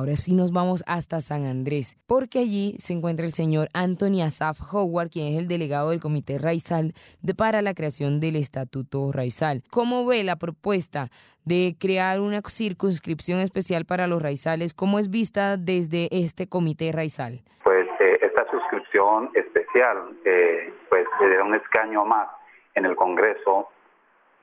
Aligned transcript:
Ahora 0.00 0.16
sí 0.16 0.32
nos 0.32 0.50
vamos 0.50 0.82
hasta 0.86 1.20
San 1.20 1.44
Andrés, 1.44 1.98
porque 2.06 2.38
allí 2.38 2.74
se 2.78 2.94
encuentra 2.94 3.26
el 3.26 3.32
señor 3.32 3.68
Anthony 3.74 4.22
Asaf 4.24 4.58
Howard, 4.72 5.10
quien 5.10 5.26
es 5.26 5.38
el 5.38 5.46
delegado 5.46 5.90
del 5.90 6.00
Comité 6.00 6.38
Raizal 6.38 6.94
de, 7.20 7.34
para 7.34 7.60
la 7.60 7.74
creación 7.74 8.18
del 8.18 8.36
Estatuto 8.36 9.12
Raizal. 9.12 9.62
¿Cómo 9.70 10.06
ve 10.06 10.24
la 10.24 10.36
propuesta 10.36 11.10
de 11.44 11.76
crear 11.78 12.20
una 12.20 12.40
circunscripción 12.40 13.40
especial 13.40 13.84
para 13.84 14.06
los 14.06 14.22
raizales? 14.22 14.72
¿Cómo 14.72 14.98
es 14.98 15.10
vista 15.10 15.58
desde 15.58 16.08
este 16.10 16.48
Comité 16.48 16.92
Raizal? 16.92 17.42
Pues 17.62 17.86
eh, 18.00 18.20
esta 18.22 18.50
suscripción 18.50 19.28
especial, 19.34 20.16
eh, 20.24 20.72
pues 20.88 21.04
le 21.20 21.42
un 21.42 21.56
escaño 21.56 22.06
más 22.06 22.26
en 22.74 22.86
el 22.86 22.96
Congreso 22.96 23.68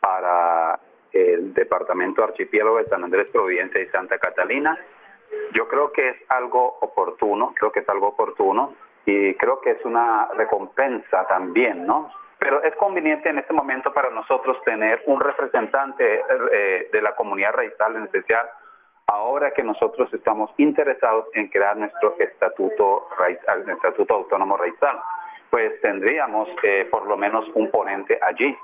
para 0.01 0.79
el 1.13 1.51
Departamento 1.55 2.23
Archipiélago 2.23 2.77
de 2.77 2.85
San 2.89 3.03
Andrés, 3.03 3.25
Providencia 3.33 3.81
y 3.81 3.87
Santa 3.87 4.19
Catalina. 4.19 4.77
Yo 5.53 5.67
creo 5.67 5.91
que 5.91 6.09
es 6.09 6.17
algo 6.29 6.77
oportuno, 6.81 7.53
creo 7.55 7.71
que 7.71 7.81
es 7.81 7.89
algo 7.89 8.09
oportuno 8.09 8.73
y 9.05 9.33
creo 9.35 9.61
que 9.61 9.71
es 9.71 9.85
una 9.85 10.27
recompensa 10.35 11.25
también, 11.27 11.85
¿no? 11.85 12.11
Pero 12.39 12.61
es 12.61 12.75
conveniente 12.75 13.29
en 13.29 13.39
este 13.39 13.53
momento 13.53 13.93
para 13.93 14.09
nosotros 14.09 14.57
tener 14.63 15.01
un 15.07 15.19
representante 15.19 16.21
eh, 16.51 16.89
de 16.91 17.01
la 17.01 17.15
comunidad 17.15 17.53
raizal 17.53 17.95
en 17.95 18.03
especial, 18.03 18.47
ahora 19.07 19.51
que 19.51 19.63
nosotros 19.63 20.13
estamos 20.13 20.51
interesados 20.57 21.25
en 21.33 21.47
crear 21.47 21.77
nuestro 21.77 22.15
estatuto 22.19 23.07
raizal, 23.17 23.67
estatuto 23.69 24.13
autónomo 24.13 24.57
raizal 24.57 24.99
pues 25.49 25.79
tendríamos 25.81 26.49
eh, 26.63 26.87
por 26.89 27.07
lo 27.07 27.17
menos 27.17 27.45
un 27.53 27.71
ponente 27.71 28.19
allí 28.21 28.55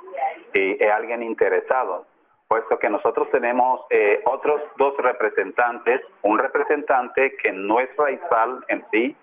y 0.53 0.83
alguien 0.83 1.23
interesado, 1.23 2.05
puesto 2.47 2.77
que 2.77 2.89
nosotros 2.89 3.29
tenemos 3.31 3.81
eh, 3.89 4.21
otros 4.25 4.61
dos 4.77 4.95
representantes, 4.97 6.01
un 6.21 6.37
representante 6.37 7.35
que 7.37 7.51
no 7.51 7.79
es 7.79 7.89
raizal 7.97 8.63
en 8.67 8.85
sí, 8.91 9.15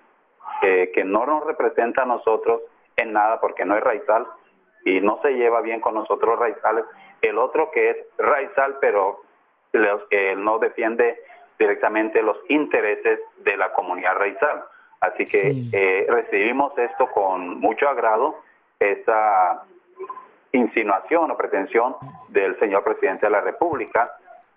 que 0.62 1.04
no 1.04 1.24
nos 1.24 1.46
representa 1.46 2.02
a 2.02 2.06
nosotros 2.06 2.60
en 2.96 3.12
nada 3.14 3.40
porque 3.40 3.64
no 3.64 3.76
es 3.76 3.82
raizal 3.82 4.26
y 4.84 5.00
no 5.00 5.18
se 5.22 5.30
lleva 5.30 5.62
bien 5.62 5.80
con 5.80 5.94
nosotros 5.94 6.38
raizales, 6.38 6.84
el 7.22 7.38
otro 7.38 7.70
que 7.70 7.90
es 7.90 7.96
raizal 8.18 8.76
pero 8.80 9.22
los, 9.72 10.02
no 10.36 10.58
defiende 10.58 11.18
directamente 11.60 12.22
los 12.22 12.38
intereses 12.48 13.20
de 13.44 13.56
la 13.56 13.72
comunidad 13.72 14.16
raizal. 14.16 14.64
Así 15.00 15.24
que 15.24 15.52
eh, 15.72 16.06
recibimos 16.08 16.76
esto 16.78 17.06
con 17.06 17.60
mucho 17.60 17.88
agrado, 17.88 18.36
esa 18.78 19.62
insinuación 20.52 21.30
o 21.30 21.36
pretensión 21.36 21.96
del 22.28 22.58
señor 22.58 22.84
presidente 22.84 23.26
de 23.26 23.32
la 23.32 23.40
República 23.40 24.12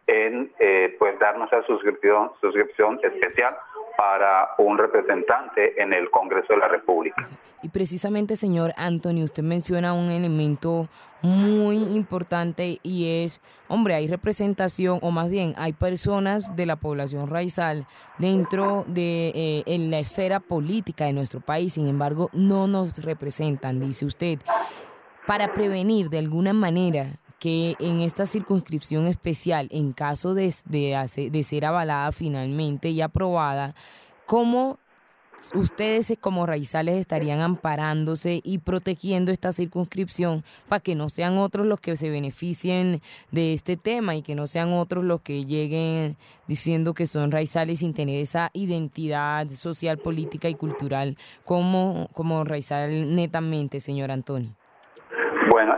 en 0.08 0.52
eh, 0.60 0.96
pues 1.00 1.18
darnos 1.20 1.52
esa 1.52 1.66
suscripción, 1.66 2.32
suscripción 2.42 3.00
especial 3.04 3.56
para 3.98 4.50
un 4.58 4.78
representante 4.78 5.82
en 5.82 5.94
el 5.94 6.10
Congreso 6.10 6.54
de 6.54 6.60
la 6.60 6.68
República. 6.68 7.28
Y 7.62 7.70
precisamente, 7.70 8.36
señor 8.36 8.74
Anthony, 8.76 9.24
usted 9.24 9.44
menciona 9.44 9.94
un 9.94 10.10
elemento 10.12 10.90
muy 11.22 11.78
importante 11.78 12.80
y 12.84 13.24
es, 13.24 13.40
hombre, 13.70 13.94
hay 13.94 14.08
representación, 14.08 15.00
o 15.02 15.12
más 15.12 15.30
bien, 15.30 15.54
hay 15.56 15.72
personas 15.72 16.58
de 16.58 16.66
la 16.66 16.76
población 16.76 17.30
raizal 17.30 17.88
dentro 18.18 18.84
de 18.88 19.30
eh, 19.30 19.64
en 19.66 19.90
la 19.90 20.00
esfera 20.00 20.42
política 20.42 21.06
de 21.06 21.14
nuestro 21.14 21.40
país, 21.40 21.76
sin 21.76 21.88
embargo, 21.88 22.30
no 22.34 22.68
nos 22.68 23.02
representan, 23.06 23.80
dice 23.80 24.06
usted. 24.06 24.40
Para 25.28 25.54
prevenir 25.54 26.10
de 26.10 26.20
alguna 26.20 26.52
manera 26.52 27.20
que 27.40 27.76
en 27.80 28.00
esta 28.00 28.26
circunscripción 28.26 29.08
especial, 29.08 29.68
en 29.72 29.94
caso 29.94 30.34
de, 30.34 30.54
de, 30.66 31.44
ser 31.44 31.66
avalada 31.66 32.12
finalmente 32.12 32.90
y 32.90 33.02
aprobada, 33.02 33.76
¿cómo 34.26 34.80
ustedes 35.54 36.14
como 36.22 36.46
raizales 36.46 37.00
estarían 37.00 37.42
amparándose 37.42 38.40
y 38.44 38.60
protegiendo 38.60 39.32
esta 39.32 39.52
circunscripción 39.52 40.44
para 40.70 40.80
que 40.80 40.96
no 40.96 41.10
sean 41.10 41.38
otros 41.38 41.68
los 41.68 41.80
que 41.80 41.98
se 41.98 42.10
beneficien 42.10 43.02
de 43.32 43.54
este 43.54 43.76
tema 43.76 44.16
y 44.16 44.22
que 44.22 44.36
no 44.36 44.48
sean 44.48 44.72
otros 44.72 45.04
los 45.04 45.22
que 45.22 45.46
lleguen 45.46 46.16
diciendo 46.48 46.94
que 46.94 47.08
son 47.08 47.32
raizales 47.32 47.80
sin 47.80 47.94
tener 47.94 48.22
esa 48.22 48.52
identidad 48.54 49.50
social, 49.50 49.98
política 49.98 50.48
y 50.48 50.56
cultural 50.56 51.18
como, 51.44 52.10
como 52.14 52.44
raizal 52.46 53.16
netamente, 53.16 53.80
señor 53.82 54.12
Antonio? 54.12 54.56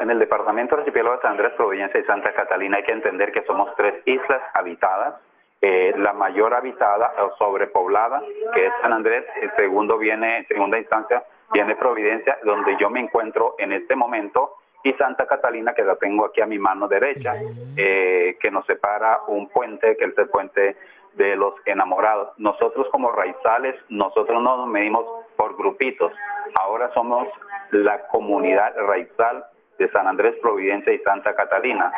En 0.06 0.12
el 0.12 0.20
departamento 0.20 0.76
archipiélago 0.76 1.16
de 1.16 1.22
San 1.24 1.32
Andrés, 1.32 1.54
Providencia 1.54 2.00
y 2.00 2.04
Santa 2.04 2.32
Catalina 2.32 2.78
hay 2.78 2.84
que 2.84 2.92
entender 2.92 3.32
que 3.32 3.42
somos 3.42 3.76
tres 3.76 4.04
islas 4.06 4.40
habitadas. 4.54 5.16
Eh, 5.60 5.96
la 5.98 6.14
mayor 6.14 6.54
habitada 6.54 7.12
o 7.24 7.36
sobrepoblada, 7.38 8.22
que 8.54 8.68
es 8.68 8.72
San 8.84 8.94
Andrés, 8.94 9.26
el 9.42 9.50
segundo 9.56 9.98
viene, 9.98 10.38
en 10.38 10.48
segunda 10.48 10.78
instancia, 10.78 11.24
viene 11.52 11.76
Providencia, 11.76 12.38
donde 12.44 12.78
yo 12.80 12.92
me 12.92 13.00
encuentro 13.00 13.56
en 13.58 13.72
este 13.72 13.96
momento, 13.96 14.58
y 14.84 14.94
Santa 14.94 15.26
Catalina, 15.26 15.74
que 15.74 15.82
la 15.82 15.96
tengo 15.96 16.26
aquí 16.26 16.40
a 16.40 16.46
mi 16.46 16.60
mano 16.60 16.88
derecha, 16.88 17.34
eh, 17.76 18.38
que 18.40 18.52
nos 18.52 18.64
separa 18.68 19.22
un 19.26 19.50
puente, 19.50 19.98
que 19.98 20.06
es 20.06 20.18
el 20.20 20.30
puente 20.30 20.78
de 21.14 21.36
los 21.36 21.56
enamorados. 21.66 22.38
Nosotros 22.38 22.88
como 22.92 23.12
raizales, 23.12 23.74
nosotros 23.90 24.40
no 24.44 24.56
nos 24.56 24.68
medimos 24.68 25.04
por 25.36 25.58
grupitos, 25.58 26.14
ahora 26.62 26.92
somos 26.94 27.28
la 27.72 28.06
comunidad 28.10 28.76
raizal 28.78 29.46
de 29.78 29.90
San 29.91 30.08
Andrés, 30.08 30.36
Providencia 30.41 30.94
y 30.94 31.00
Santa 31.00 31.36
Catalina. 31.36 31.91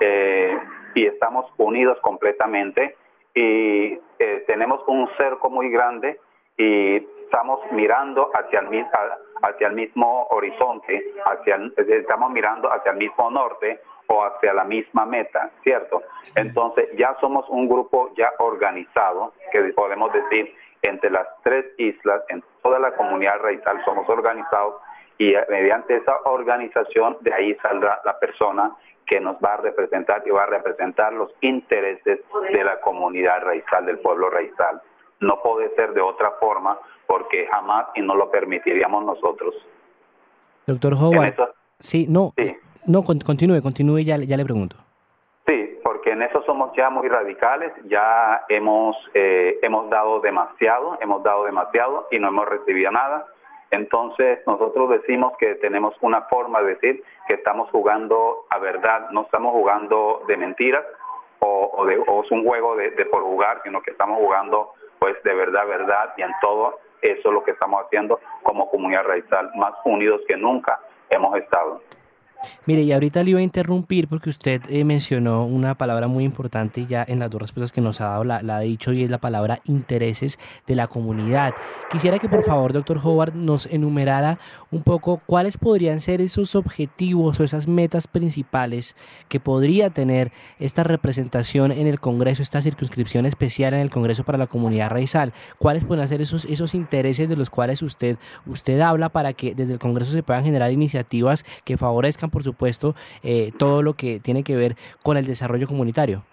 Eh, 0.00 0.58
y 0.94 1.06
estamos 1.06 1.46
unidos 1.58 1.98
completamente 2.00 2.96
y 3.34 3.98
eh, 4.18 4.44
tenemos 4.46 4.80
un 4.86 5.08
cerco 5.16 5.50
muy 5.50 5.70
grande 5.70 6.20
y 6.56 6.96
estamos 7.24 7.60
mirando 7.72 8.30
hacia 8.32 8.60
el, 8.60 8.86
hacia 9.42 9.66
el 9.66 9.74
mismo 9.74 10.26
horizonte, 10.30 11.12
hacia 11.24 11.58
estamos 11.76 12.30
mirando 12.30 12.72
hacia 12.72 12.92
el 12.92 12.98
mismo 12.98 13.30
norte 13.30 13.80
o 14.06 14.24
hacia 14.24 14.52
la 14.52 14.64
misma 14.64 15.04
meta, 15.06 15.50
¿cierto? 15.62 16.02
Entonces 16.36 16.88
ya 16.96 17.16
somos 17.20 17.48
un 17.48 17.68
grupo 17.68 18.12
ya 18.16 18.30
organizado, 18.38 19.32
que 19.50 19.62
podemos 19.72 20.12
decir 20.12 20.54
entre 20.82 21.10
las 21.10 21.26
tres 21.42 21.64
islas, 21.78 22.22
en 22.28 22.44
toda 22.62 22.78
la 22.78 22.94
comunidad 22.94 23.40
raizal 23.40 23.82
somos 23.84 24.08
organizados 24.08 24.74
y 25.18 25.34
mediante 25.48 25.96
esa 25.96 26.16
organización 26.24 27.16
de 27.20 27.32
ahí 27.32 27.54
saldrá 27.62 28.00
la 28.04 28.18
persona 28.18 28.72
que 29.06 29.20
nos 29.20 29.36
va 29.36 29.54
a 29.54 29.56
representar 29.58 30.22
y 30.26 30.30
va 30.30 30.44
a 30.44 30.46
representar 30.46 31.12
los 31.12 31.30
intereses 31.40 32.20
de 32.52 32.64
la 32.64 32.80
comunidad 32.80 33.42
raizal, 33.42 33.86
del 33.86 33.98
pueblo 33.98 34.30
raizal. 34.30 34.80
No 35.20 35.40
puede 35.42 35.74
ser 35.76 35.92
de 35.92 36.00
otra 36.00 36.32
forma 36.40 36.78
porque 37.06 37.46
jamás 37.46 37.86
y 37.94 38.00
no 38.00 38.14
lo 38.14 38.30
permitiríamos 38.30 39.04
nosotros. 39.04 39.54
Doctor 40.66 40.94
Howard, 40.94 41.34
sí, 41.78 42.06
no, 42.08 42.32
no, 42.86 43.02
continúe, 43.02 43.60
continúe, 43.62 43.98
ya, 43.98 44.16
ya 44.16 44.36
le 44.36 44.44
pregunto. 44.44 44.76
Sí, 45.46 45.78
porque 45.84 46.12
en 46.12 46.22
eso 46.22 46.42
somos 46.46 46.74
ya 46.74 46.88
muy 46.88 47.06
radicales, 47.08 47.72
ya 47.84 48.44
hemos, 48.48 48.96
eh, 49.12 49.58
hemos 49.62 49.90
dado 49.90 50.20
demasiado, 50.20 50.96
hemos 51.02 51.22
dado 51.22 51.44
demasiado 51.44 52.08
y 52.10 52.18
no 52.18 52.28
hemos 52.28 52.48
recibido 52.48 52.90
nada 52.90 53.26
entonces 53.74 54.40
nosotros 54.46 54.90
decimos 54.90 55.36
que 55.38 55.56
tenemos 55.56 55.94
una 56.00 56.22
forma 56.22 56.62
de 56.62 56.74
decir 56.74 57.02
que 57.26 57.34
estamos 57.34 57.70
jugando 57.70 58.46
a 58.50 58.58
verdad, 58.58 59.10
no 59.10 59.22
estamos 59.22 59.52
jugando 59.52 60.22
de 60.26 60.36
mentiras 60.36 60.84
o, 61.40 61.84
de, 61.86 61.94
es 61.94 62.30
un 62.30 62.44
juego 62.44 62.76
de, 62.76 62.90
por 63.06 63.22
jugar, 63.22 63.60
sino 63.64 63.82
que 63.82 63.90
estamos 63.90 64.18
jugando 64.18 64.72
pues 64.98 65.22
de 65.22 65.34
verdad, 65.34 65.66
verdad 65.66 66.14
y 66.16 66.22
en 66.22 66.30
todo 66.40 66.78
eso 67.02 67.28
es 67.28 67.34
lo 67.34 67.44
que 67.44 67.50
estamos 67.50 67.84
haciendo 67.84 68.18
como 68.42 68.70
comunidad 68.70 69.04
raizal, 69.04 69.50
más 69.56 69.74
unidos 69.84 70.22
que 70.26 70.36
nunca 70.36 70.80
hemos 71.10 71.36
estado. 71.36 71.82
Mire, 72.66 72.82
y 72.82 72.92
ahorita 72.92 73.22
le 73.22 73.30
iba 73.30 73.40
a 73.40 73.42
interrumpir 73.42 74.08
porque 74.08 74.30
usted 74.30 74.62
eh, 74.68 74.84
mencionó 74.84 75.44
una 75.44 75.76
palabra 75.76 76.08
muy 76.08 76.24
importante 76.24 76.86
ya 76.86 77.04
en 77.06 77.18
las 77.18 77.30
dos 77.30 77.42
respuestas 77.42 77.72
que 77.72 77.80
nos 77.80 78.00
ha 78.00 78.08
dado, 78.08 78.24
la, 78.24 78.36
ha 78.36 78.60
dicho 78.60 78.92
y 78.92 79.02
es 79.02 79.10
la 79.10 79.18
palabra 79.18 79.60
intereses 79.64 80.38
de 80.66 80.74
la 80.74 80.86
comunidad. 80.86 81.54
Quisiera 81.90 82.18
que 82.18 82.28
por 82.28 82.44
favor, 82.44 82.72
doctor 82.72 83.00
Howard, 83.02 83.34
nos 83.34 83.66
enumerara 83.66 84.38
un 84.70 84.82
poco 84.82 85.20
cuáles 85.26 85.58
podrían 85.58 86.00
ser 86.00 86.20
esos 86.20 86.54
objetivos 86.54 87.38
o 87.40 87.44
esas 87.44 87.68
metas 87.68 88.06
principales 88.06 88.96
que 89.28 89.40
podría 89.40 89.90
tener 89.90 90.32
esta 90.58 90.84
representación 90.84 91.72
en 91.72 91.86
el 91.86 92.00
Congreso, 92.00 92.42
esta 92.42 92.62
circunscripción 92.62 93.26
especial 93.26 93.74
en 93.74 93.80
el 93.80 93.90
Congreso 93.90 94.24
para 94.24 94.38
la 94.38 94.46
comunidad 94.46 94.90
raizal. 94.90 95.32
¿Cuáles 95.58 95.84
pueden 95.84 96.06
ser 96.08 96.20
esos, 96.20 96.44
esos 96.44 96.74
intereses 96.74 97.28
de 97.28 97.36
los 97.36 97.50
cuales 97.50 97.82
usted, 97.82 98.16
usted 98.46 98.80
habla 98.80 99.08
para 99.08 99.32
que 99.32 99.54
desde 99.54 99.72
el 99.72 99.78
Congreso 99.78 100.12
se 100.12 100.22
puedan 100.22 100.44
generar 100.44 100.72
iniciativas 100.72 101.44
que 101.64 101.76
favorezcan 101.76 102.30
por 102.34 102.42
supuesto, 102.42 102.94
eh, 103.22 103.52
todo 103.56 103.82
lo 103.82 103.94
que 103.94 104.18
tiene 104.18 104.42
que 104.42 104.56
ver 104.56 104.72
con 105.04 105.16
el 105.16 105.24
desarrollo 105.24 105.68
comunitario? 105.68 106.24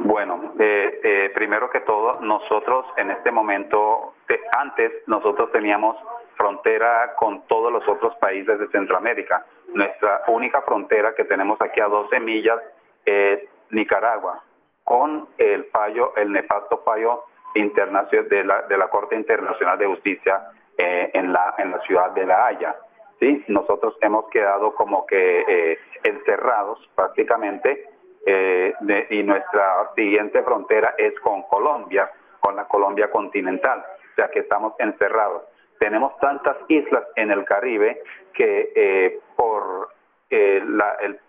Bueno, 0.00 0.52
eh, 0.58 1.00
eh, 1.02 1.30
primero 1.32 1.70
que 1.70 1.80
todo, 1.80 2.20
nosotros 2.20 2.86
en 2.96 3.12
este 3.12 3.30
momento, 3.30 4.14
antes 4.58 4.90
nosotros 5.06 5.52
teníamos 5.52 5.96
frontera 6.36 7.14
con 7.16 7.46
todos 7.46 7.72
los 7.72 7.86
otros 7.88 8.16
países 8.16 8.58
de 8.58 8.66
Centroamérica. 8.68 9.46
Nuestra 9.72 10.22
única 10.26 10.60
frontera 10.62 11.14
que 11.14 11.24
tenemos 11.24 11.60
aquí 11.60 11.80
a 11.80 11.86
12 11.86 12.20
millas 12.20 12.58
es 13.04 13.40
Nicaragua, 13.70 14.42
con 14.84 15.28
el 15.38 15.64
fallo, 15.66 16.14
el 16.16 16.32
nefasto 16.32 16.82
fallo 16.84 17.24
internacional 17.54 18.28
de 18.28 18.44
la, 18.44 18.88
Corte 18.88 19.16
Internacional 19.16 19.78
de 19.78 19.86
Justicia 19.86 20.50
eh, 20.76 21.10
en, 21.14 21.32
la, 21.32 21.54
en 21.58 21.70
la 21.70 21.80
ciudad 21.80 22.10
de 22.10 22.26
La 22.26 22.46
Haya. 22.46 22.76
¿Sí? 23.20 23.44
Nosotros 23.48 23.96
hemos 24.00 24.28
quedado 24.30 24.74
como 24.74 25.06
que 25.06 25.40
eh, 25.40 25.78
encerrados 26.04 26.78
prácticamente 26.94 27.88
eh, 28.24 28.74
y 29.10 29.22
nuestra 29.22 29.90
siguiente 29.94 30.42
frontera 30.42 30.94
es 30.98 31.18
con 31.20 31.42
Colombia, 31.44 32.10
con 32.40 32.56
la 32.56 32.66
Colombia 32.66 33.10
continental, 33.10 33.84
o 34.12 34.14
sea 34.14 34.28
que 34.30 34.40
estamos 34.40 34.74
encerrados. 34.78 35.42
Tenemos 35.78 36.16
tantas 36.18 36.56
islas 36.68 37.04
en 37.16 37.30
el 37.30 37.44
Caribe 37.44 38.02
que 38.32 39.20
por, 39.36 39.90
la, 40.30 40.96
el, 41.00 41.20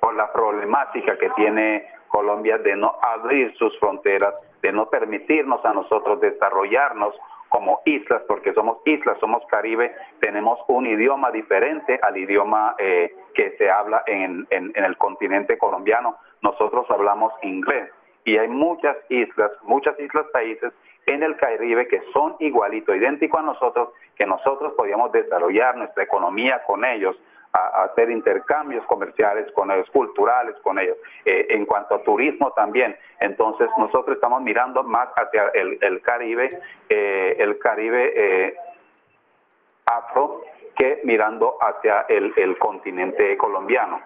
por 0.00 0.14
la 0.14 0.32
problemática 0.32 1.18
que 1.18 1.28
tiene 1.30 1.86
Colombia 2.08 2.58
de 2.58 2.76
no 2.76 2.96
abrir 3.00 3.54
sus 3.56 3.78
fronteras, 3.78 4.34
de 4.62 4.72
no 4.72 4.90
permitirnos 4.90 5.64
a 5.64 5.72
nosotros 5.72 6.20
desarrollarnos 6.20 7.14
como 7.50 7.82
islas, 7.84 8.22
porque 8.26 8.54
somos 8.54 8.78
islas, 8.86 9.18
somos 9.20 9.44
Caribe, 9.46 9.94
tenemos 10.20 10.58
un 10.68 10.86
idioma 10.86 11.30
diferente 11.30 11.98
al 12.00 12.16
idioma 12.16 12.76
eh, 12.78 13.14
que 13.34 13.56
se 13.58 13.68
habla 13.70 14.02
en, 14.06 14.46
en, 14.50 14.72
el 14.74 14.96
continente 14.96 15.58
colombiano. 15.58 16.16
Nosotros 16.42 16.86
hablamos 16.88 17.32
inglés 17.42 17.90
y 18.24 18.38
hay 18.38 18.48
muchas 18.48 18.96
islas, 19.08 19.50
muchas 19.64 19.98
islas 19.98 20.26
países 20.32 20.72
en 21.06 21.22
el 21.24 21.36
Caribe 21.36 21.88
que 21.88 22.00
son 22.12 22.36
igualito, 22.38 22.94
idéntico 22.94 23.38
a 23.38 23.42
nosotros, 23.42 23.90
que 24.16 24.26
nosotros 24.26 24.72
podíamos 24.76 25.10
desarrollar 25.10 25.76
nuestra 25.76 26.04
economía 26.04 26.62
con 26.66 26.84
ellos, 26.84 27.16
a, 27.52 27.84
hacer 27.84 28.10
intercambios 28.10 28.84
comerciales 28.86 29.50
con 29.52 29.70
ellos, 29.70 29.88
culturales 29.90 30.56
con 30.62 30.78
ellos, 30.78 30.96
eh, 31.24 31.46
en 31.50 31.66
cuanto 31.66 31.96
a 31.96 32.02
turismo 32.02 32.52
también. 32.52 32.96
Entonces 33.18 33.68
nosotros 33.78 34.16
estamos 34.16 34.42
mirando 34.42 34.82
más 34.82 35.08
hacia 35.16 35.48
el, 35.54 36.00
Caribe, 36.02 36.60
eh, 36.88 37.36
el 37.38 37.58
Caribe 37.58 38.12
eh, 38.14 38.56
afro, 39.86 40.42
que 40.76 41.00
mirando 41.04 41.56
hacia 41.60 42.02
el, 42.08 42.56
continente 42.58 43.36
colombiano. 43.36 44.00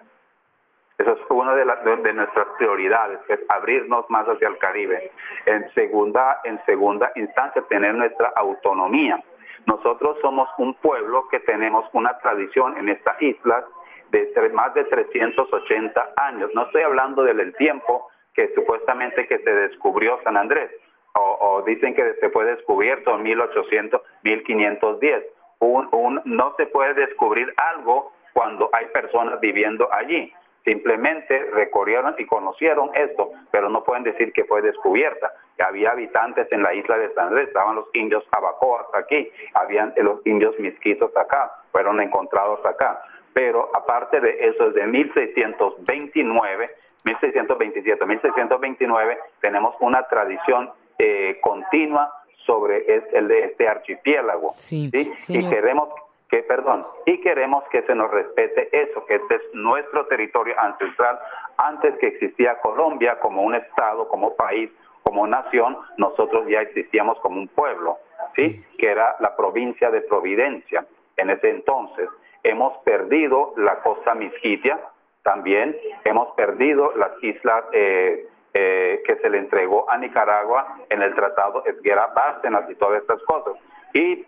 Eso 0.97 1.11
es 1.11 1.19
una 1.29 1.53
de, 1.55 1.65
de, 1.65 2.13
nuestras 2.13 2.47
prioridades, 2.57 3.19
es 3.27 3.39
abrirnos 3.49 4.09
más 4.09 4.25
hacia 4.27 4.47
el 4.47 4.57
Caribe. 4.57 5.11
En 5.45 5.69
segunda, 5.73 6.39
en 6.45 6.63
segunda 6.65 7.11
instancia, 7.15 7.61
tener 7.63 7.93
nuestra 7.95 8.31
autonomía 8.35 9.21
nosotros 9.65 10.17
somos 10.21 10.47
un 10.57 10.73
pueblo 10.75 11.27
que 11.29 11.39
tenemos 11.39 11.85
una 11.93 12.17
tradición 12.19 12.77
en 12.77 12.89
esta 12.89 13.15
isla 13.19 13.65
de 14.11 14.49
más 14.53 14.73
de 14.73 14.83
380 14.85 16.13
años. 16.17 16.49
No 16.53 16.63
estoy 16.63 16.83
hablando 16.83 17.23
del 17.23 17.53
tiempo 17.55 18.07
que 18.33 18.53
supuestamente 18.53 19.27
que 19.27 19.39
se 19.39 19.53
descubrió 19.53 20.19
San 20.23 20.37
Andrés, 20.37 20.71
o, 21.13 21.63
dicen 21.65 21.95
que 21.95 22.13
se 22.15 22.29
fue 22.29 22.45
descubierto 22.45 23.15
en 23.15 23.23
1800, 23.23 24.01
1510. 24.23 25.23
Un, 25.59 26.21
no 26.25 26.53
se 26.57 26.65
puede 26.67 26.93
descubrir 26.93 27.53
algo 27.55 28.11
cuando 28.33 28.69
hay 28.73 28.87
personas 28.87 29.39
viviendo 29.39 29.87
allí. 29.93 30.33
Simplemente 30.65 31.45
recorrieron 31.53 32.15
y 32.17 32.25
conocieron 32.25 32.89
esto, 32.95 33.31
pero 33.51 33.69
no 33.69 33.83
pueden 33.83 34.03
decir 34.03 34.33
que 34.33 34.45
fue 34.45 34.63
descubierta. 34.63 35.31
Que 35.55 35.63
había 35.63 35.91
habitantes 35.91 36.51
en 36.51 36.63
la 36.63 36.73
isla 36.73 36.97
de 36.97 37.13
San 37.13 37.27
Andrés, 37.27 37.49
estaban 37.49 37.75
los 37.75 37.85
indios 37.93 38.23
abacoas 38.31 38.87
aquí, 38.95 39.29
habían 39.53 39.93
los 39.97 40.25
indios 40.25 40.57
misquitos 40.59 41.15
acá, 41.15 41.51
fueron 41.71 42.01
encontrados 42.01 42.65
acá. 42.65 42.99
Pero 43.33 43.69
aparte 43.75 44.19
de 44.19 44.47
eso, 44.47 44.71
desde 44.71 44.87
1629, 44.87 46.69
1627, 47.03 48.05
1629, 48.05 49.19
tenemos 49.41 49.75
una 49.79 50.01
tradición 50.07 50.71
eh, 50.97 51.37
continua 51.41 52.11
sobre 52.45 52.85
el 53.13 53.27
de 53.27 53.45
este 53.45 53.67
archipiélago. 53.67 54.53
Sí, 54.55 54.89
Y 54.93 55.49
queremos 55.49 55.89
que 56.29 56.43
perdón, 56.43 56.85
y 57.05 57.21
queremos 57.21 57.63
que 57.69 57.83
se 57.83 57.95
nos 57.95 58.09
respete 58.11 58.69
eso, 58.71 59.05
que 59.05 59.15
este 59.15 59.35
es 59.35 59.41
nuestro 59.53 60.07
territorio 60.07 60.55
ancestral. 60.59 61.19
Antes 61.57 61.97
que 61.99 62.07
existía 62.07 62.59
Colombia 62.59 63.19
como 63.19 63.43
un 63.43 63.55
estado, 63.55 64.07
como 64.07 64.35
país, 64.35 64.71
como 65.03 65.27
nación, 65.27 65.77
nosotros 65.97 66.47
ya 66.47 66.61
existíamos 66.61 67.19
como 67.19 67.39
un 67.39 67.47
pueblo, 67.47 67.99
¿sí? 68.35 68.65
Que 68.79 68.89
era 68.89 69.15
la 69.19 69.35
provincia 69.35 69.91
de 69.91 70.01
Providencia. 70.01 70.85
En 71.17 71.29
ese 71.29 71.49
entonces 71.49 72.09
hemos 72.43 72.75
perdido 72.79 73.53
la 73.57 73.81
costa 73.81 74.15
Misquitia, 74.15 74.79
también 75.23 75.75
hemos 76.03 76.33
perdido 76.35 76.91
las 76.95 77.11
islas 77.23 77.65
eh, 77.71 78.27
eh, 78.53 79.03
que 79.05 79.15
se 79.17 79.29
le 79.29 79.37
entregó 79.37 79.89
a 79.89 79.97
Nicaragua 79.97 80.77
en 80.89 81.01
el 81.01 81.13
Tratado 81.13 81.63
Esguera 81.65 82.07
Bárcenas 82.15 82.69
y 82.69 82.75
todas 82.75 83.01
estas 83.01 83.21
cosas. 83.23 83.53
Y 83.93 84.25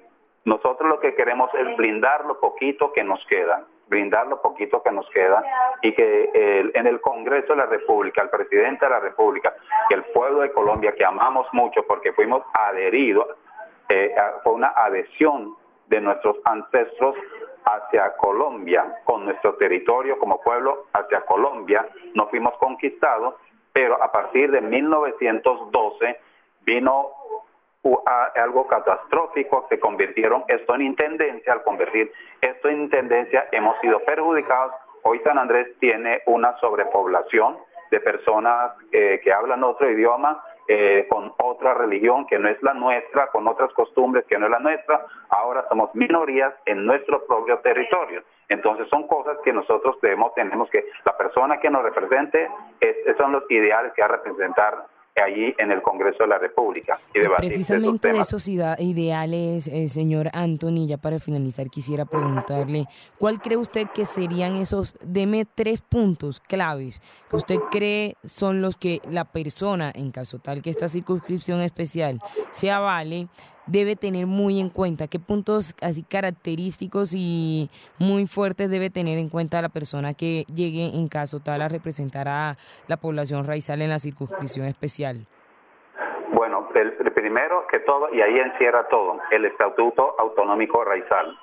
nosotros 0.48 0.88
lo 0.88 1.02
que 1.02 1.14
queremos 1.14 1.54
es 1.56 1.76
blindar 1.76 2.24
lo 2.24 2.40
poquito 2.40 2.94
que 2.94 3.04
nos 3.04 3.20
queda, 3.28 3.66
brindar 3.88 4.28
lo 4.28 4.42
poquito 4.42 4.82
que 4.82 4.94
nos 4.94 5.06
queda 5.10 5.44
y 5.82 5.92
que 5.92 6.72
en 6.74 6.88
el 6.88 7.02
Congreso 7.02 7.48
de 7.48 7.58
la 7.58 7.66
República, 7.66 8.22
el 8.22 8.30
presidente 8.30 8.86
de 8.86 8.92
la 8.92 9.02
República, 9.02 9.54
que 9.90 9.96
el 9.96 10.06
pueblo 10.06 10.40
de 10.40 10.54
Colombia, 10.54 10.96
que 10.96 11.04
amamos 11.04 11.48
mucho 11.52 11.84
porque 11.86 12.14
fuimos 12.14 12.44
adheridos, 12.58 13.28
eh, 13.90 14.16
fue 14.42 14.54
una 14.54 14.70
adhesión 14.70 15.54
de 15.88 16.00
nuestros 16.00 16.38
ancestros 16.46 17.16
hacia 17.66 18.16
Colombia, 18.16 19.02
con 19.04 19.26
nuestro 19.26 19.56
territorio 19.56 20.18
como 20.18 20.40
pueblo 20.40 20.86
hacia 20.94 21.26
Colombia, 21.26 21.86
no 22.14 22.30
fuimos 22.30 22.58
conquistados, 22.58 23.36
pero 23.74 24.02
a 24.02 24.10
partir 24.14 24.50
de 24.52 24.62
1912 24.62 26.22
vino 26.62 27.17
algo 28.36 28.68
catastrófico, 28.68 29.66
se 29.70 29.80
convirtieron 29.80 30.44
esto 30.48 30.76
en 30.76 30.82
intendencia, 30.82 31.54
al 31.54 31.64
convertir 31.64 32.12
esto 32.42 32.70
en 32.70 32.82
intendencia 32.82 33.48
hemos 33.52 33.80
sido 33.80 34.00
perjudicados. 34.00 34.74
Hoy 35.04 35.20
San 35.24 35.38
Andrés 35.38 35.68
tiene 35.80 36.22
una 36.26 36.58
sobrepoblación 36.60 37.58
de 37.92 38.00
personas 38.02 38.74
eh, 38.92 39.22
que 39.24 39.32
hablan 39.32 39.64
otro 39.64 39.90
idioma, 39.90 40.44
eh, 40.68 41.08
con 41.10 41.34
otra 41.38 41.74
religión 41.74 42.28
que 42.28 42.38
no 42.38 42.50
es 42.50 42.62
la 42.62 42.74
nuestra, 42.74 43.28
con 43.28 43.48
otras 43.48 43.72
costumbres 43.72 44.26
que 44.26 44.38
no 44.38 44.48
es 44.48 44.52
la 44.52 44.60
nuestra. 44.60 45.06
Ahora 45.30 45.66
somos 45.70 45.96
minorías 45.96 46.54
en 46.66 46.86
nuestro 46.86 47.26
propio 47.26 47.60
territorio. 47.60 48.22
Entonces 48.50 48.88
son 48.90 49.08
cosas 49.08 49.38
que 49.46 49.54
nosotros 49.54 49.98
debemos, 50.02 50.34
tenemos 50.34 50.70
que, 50.70 50.86
la 51.06 51.16
persona 51.16 51.60
que 51.60 51.70
nos 51.70 51.84
represente, 51.84 52.50
son 53.18 53.32
los 53.32 53.50
ideales 53.50 53.94
que 53.94 54.02
va 54.02 54.08
a 54.08 54.12
representar 54.12 54.86
allí 55.24 55.54
en 55.58 55.72
el 55.72 55.82
Congreso 55.82 56.24
de 56.24 56.28
la 56.28 56.38
República. 56.38 57.00
Y 57.14 57.20
Precisamente 57.38 58.12
de 58.12 58.20
esos 58.20 58.48
ideales, 58.48 59.68
eh, 59.68 59.88
señor 59.88 60.30
Anthony, 60.34 60.88
ya 60.88 60.98
para 60.98 61.20
finalizar 61.20 61.70
quisiera 61.70 62.06
preguntarle, 62.06 62.86
¿cuál 63.18 63.42
cree 63.42 63.58
usted 63.58 63.88
que 63.94 64.06
serían 64.06 64.56
esos, 64.56 64.98
deme 65.02 65.46
tres 65.46 65.82
puntos 65.82 66.40
claves 66.40 67.02
que 67.30 67.36
usted 67.36 67.58
cree 67.72 68.16
son 68.24 68.62
los 68.62 68.76
que 68.76 69.02
la 69.10 69.26
persona, 69.26 69.92
en 69.94 70.12
caso 70.12 70.40
tal 70.40 70.62
que 70.62 70.70
esta 70.70 70.88
circunscripción 70.88 71.62
especial 71.62 72.20
se 72.52 72.72
avale, 72.72 73.28
debe 73.68 73.96
tener 73.96 74.26
muy 74.26 74.60
en 74.60 74.70
cuenta? 74.70 75.08
¿Qué 75.08 75.20
puntos 75.20 75.76
así 75.82 76.04
característicos 76.04 77.14
y 77.16 77.70
muy 78.00 78.26
fuertes 78.28 78.70
debe 78.70 78.90
tener 78.90 79.18
en 79.20 79.30
cuenta 79.30 79.62
la 79.62 79.70
persona 79.70 80.14
que 80.14 80.46
llegue 80.54 80.98
en 80.98 81.08
caso 81.08 81.40
tal 81.40 81.62
a 81.62 81.68
representar 81.68 82.28
a 82.28 82.58
la 82.88 82.98
población 82.98 83.46
raizal 83.46 83.82
en 83.82 83.90
la 83.90 84.00
circunscripción 84.00 84.66
especial? 84.66 85.26
Bueno, 86.32 86.70
el, 86.76 86.94
primero 87.14 87.66
que 87.68 87.80
todo, 87.80 88.14
y 88.14 88.22
ahí 88.22 88.40
encierra 88.40 88.88
todo, 88.90 89.20
el 89.32 89.46
Estatuto 89.46 90.16
Autonómico 90.20 90.84
Raizal. 90.84 91.38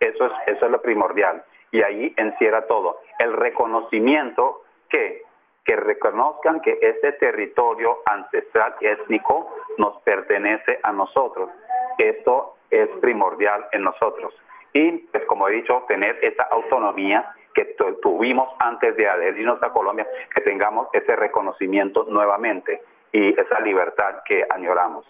Eso 0.00 0.26
es, 0.26 0.32
eso 0.46 0.66
es 0.66 0.70
lo 0.70 0.80
primordial. 0.80 1.44
Y 1.70 1.82
ahí 1.82 2.14
encierra 2.16 2.66
todo. 2.66 3.00
El 3.18 3.32
reconocimiento 3.34 4.62
que 4.88 5.22
que 5.68 5.76
reconozcan 5.76 6.62
que 6.62 6.78
ese 6.80 7.12
territorio 7.12 7.98
ancestral 8.10 8.74
étnico 8.80 9.54
nos 9.76 10.00
pertenece 10.00 10.80
a 10.82 10.92
nosotros. 10.92 11.50
Esto 11.98 12.56
es 12.70 12.88
primordial 13.00 13.66
en 13.72 13.82
nosotros. 13.82 14.34
Y, 14.72 14.92
pues, 15.10 15.24
como 15.26 15.48
he 15.48 15.52
dicho, 15.52 15.84
tener 15.88 16.18
esa 16.22 16.44
autonomía 16.44 17.34
que 17.54 17.76
tuvimos 18.02 18.48
antes 18.60 18.96
de 18.96 19.08
adherirnos 19.08 19.62
a 19.62 19.70
Colombia, 19.70 20.06
que 20.34 20.40
tengamos 20.42 20.88
ese 20.92 21.16
reconocimiento 21.16 22.06
nuevamente 22.08 22.80
y 23.12 23.38
esa 23.40 23.60
libertad 23.60 24.22
que 24.24 24.46
añoramos. 24.48 25.04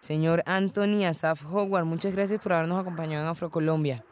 Señor 0.00 0.42
Anthony 0.46 1.04
Asaf 1.06 1.44
Howard, 1.52 1.84
muchas 1.84 2.14
gracias 2.14 2.42
por 2.42 2.52
habernos 2.52 2.80
acompañado 2.80 3.24
en 3.24 3.30
Afrocolombia. 3.30 4.02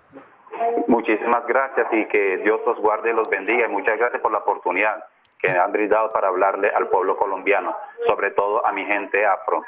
Muchísimas 0.87 1.47
gracias 1.47 1.87
y 1.93 2.07
que 2.07 2.39
Dios 2.39 2.61
los 2.67 2.79
guarde 2.79 3.11
y 3.11 3.15
los 3.15 3.29
bendiga. 3.29 3.67
Y 3.67 3.71
muchas 3.71 3.99
gracias 3.99 4.21
por 4.21 4.33
la 4.33 4.39
oportunidad 4.39 5.05
que 5.39 5.49
me 5.49 5.59
han 5.59 5.73
brindado 5.73 6.13
para 6.13 6.29
hablarle 6.29 6.69
al 6.71 6.89
pueblo 6.89 7.17
colombiano, 7.17 7.77
sobre 8.07 8.31
todo 8.33 8.67
a 8.67 8.73
mi 8.73 8.85
gente 8.85 9.25
afro. 9.25 9.63